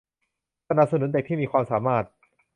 [0.69, 2.05] สนับสนุนเด็กที่มีความสามารถ